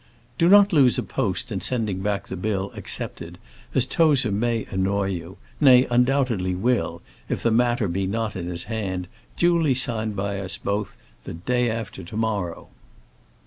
[0.39, 3.37] Do not lose a post in sending back the bill accepted,
[3.75, 8.63] as Tozer may annoy you nay, undoubtedly will, if the matter be not in his
[8.63, 12.69] hand, duly signed by both of us, the day after to morrow.